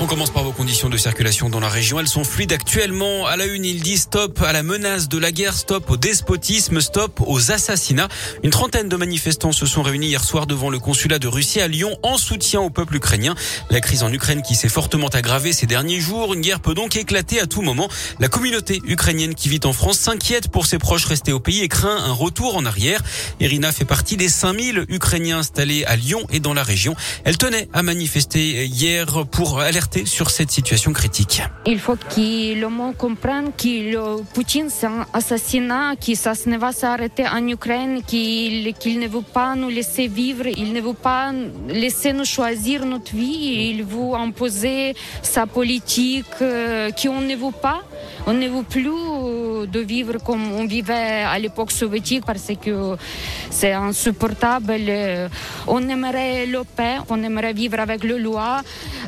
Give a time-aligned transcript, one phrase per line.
[0.00, 2.00] On commence par vos conditions de circulation dans la région.
[2.00, 3.26] Elles sont fluides actuellement.
[3.26, 6.80] À la une, il dit stop à la menace de la guerre, stop au despotisme,
[6.80, 8.08] stop aux assassinats.
[8.42, 11.68] Une trentaine de manifestants se sont réunis hier soir devant le consulat de Russie à
[11.68, 13.36] Lyon en soutien au peuple ukrainien.
[13.70, 16.34] La crise en Ukraine qui s'est fortement aggravée ces derniers jours.
[16.34, 17.88] Une guerre peut donc éclater à tout moment.
[18.18, 21.68] La communauté ukrainienne qui vit en France s'inquiète pour ses proches restés au pays et
[21.68, 23.00] craint un retour en arrière.
[23.38, 26.96] Irina fait partie des 5000 Ukrainiens installés à Lyon et dans la région.
[27.22, 31.42] Elle tenait à manifester hier pour alerter sur cette situation critique.
[31.66, 36.58] Il faut que le monde comprenne que le Poutine c'est un assassinat, que ça ne
[36.58, 40.94] va s'arrêter en Ukraine, qu'il qu ne veut pas nous laisser vivre, il ne veut
[40.94, 41.32] pas
[41.68, 47.82] laisser nous choisir notre vie, il veut imposer sa politique euh, qu'on ne veut pas.
[48.26, 52.96] On ne veut plus de vivre comme on vivait à l'époque soviétique parce que
[53.50, 54.80] c'est insupportable.
[55.66, 58.62] On aimerait le paix, on aimerait vivre avec le loi,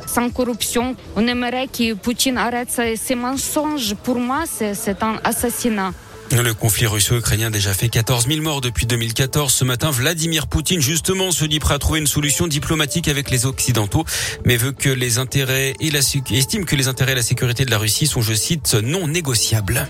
[0.05, 0.95] sans corruption.
[1.15, 3.95] On aimerait que Poutine arrête ses mensonges.
[3.95, 5.93] Pour moi, c'est un assassinat.
[6.31, 9.53] Le conflit russo-ukrainien a déjà fait 14 000 morts depuis 2014.
[9.53, 13.45] Ce matin, Vladimir Poutine, justement, se dit prêt à trouver une solution diplomatique avec les
[13.45, 14.05] Occidentaux,
[14.45, 17.71] mais veut que les intérêts et la, estime que les intérêts et la sécurité de
[17.71, 19.87] la Russie sont, je cite, non négociables.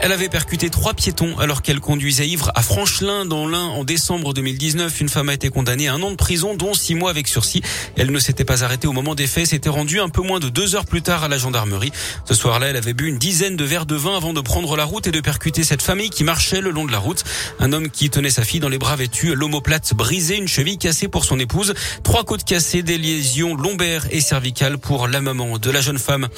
[0.00, 4.32] Elle avait percuté trois piétons alors qu'elle conduisait ivre à Franchelin dans l'Ain en décembre
[4.32, 5.00] 2019.
[5.00, 7.62] Une femme a été condamnée à un an de prison, dont six mois avec sursis.
[7.96, 10.48] Elle ne s'était pas arrêtée au moment des faits, s'était rendue un peu moins de
[10.50, 11.90] deux heures plus tard à la gendarmerie.
[12.26, 14.84] Ce soir-là, elle avait bu une dizaine de verres de vin avant de prendre la
[14.84, 17.24] route et de percuter cette famille qui marchait le long de la route.
[17.58, 21.08] Un homme qui tenait sa fille dans les bras vêtus, l'omoplate brisée, une cheville cassée
[21.08, 21.74] pour son épouse,
[22.04, 26.28] trois côtes cassées, des lésions lombaires et cervicales pour la maman de la jeune femme.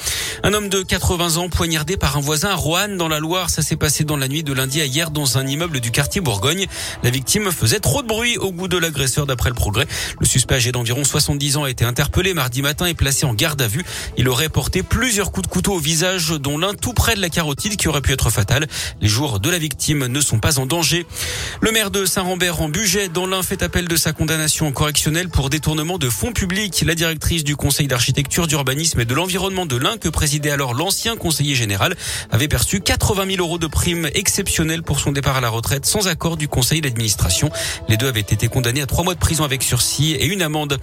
[0.41, 3.75] Un homme de 80 ans poignardé par un voisin à dans la Loire ça s'est
[3.75, 6.67] passé dans la nuit de lundi à hier dans un immeuble du quartier Bourgogne.
[7.03, 9.85] La victime faisait trop de bruit au goût de l'agresseur d'après le progrès.
[10.21, 13.61] Le suspect âgé d'environ 70 ans a été interpellé mardi matin et placé en garde
[13.61, 13.83] à vue.
[14.17, 17.29] Il aurait porté plusieurs coups de couteau au visage, dont l'un tout près de la
[17.29, 18.67] carotide qui aurait pu être fatal.
[19.01, 21.05] Les jours de la victime ne sont pas en danger.
[21.59, 25.49] Le maire de Saint-Rambert en budget dans l'un fait appel de sa condamnation correctionnelle pour
[25.49, 26.83] détournement de fonds publics.
[26.85, 31.17] La directrice du conseil d'architecture, d'urbanisme et de l'environnement de l'Ain que présidait alors l'ancien
[31.17, 31.97] conseiller général
[32.31, 36.07] avait perçu 80 000 euros de prime exceptionnelle pour son départ à la retraite sans
[36.07, 37.49] accord du conseil d'administration.
[37.89, 40.77] Les deux avaient été condamnés à trois mois de prison avec sursis et une amende.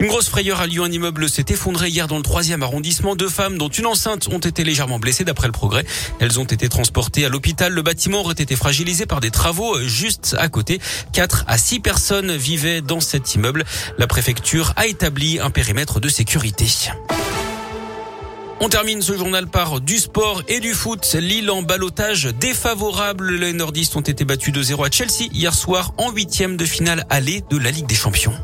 [0.00, 0.82] Une grosse frayeur a lieu.
[0.82, 3.14] Un immeuble s'est effondré hier dans le troisième arrondissement.
[3.14, 5.84] Deux femmes, dont une enceinte, ont été légèrement blessées d'après le progrès.
[6.18, 7.72] Elles ont été transportées à l'hôpital.
[7.72, 10.80] Le bâtiment aurait été fragilisé par des travaux juste à côté.
[11.12, 13.64] Quatre à six personnes vivaient dans cet immeuble.
[13.98, 16.66] La préfecture a établi un périmètre de sécurité.
[18.62, 21.14] On termine ce journal par du sport et du foot.
[21.14, 23.36] Lille en balotage défavorable.
[23.36, 27.06] Les nordistes ont été battus de 0 à Chelsea hier soir en huitième de finale
[27.08, 28.34] aller de la Ligue des Champions.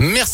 [0.00, 0.28] Merci.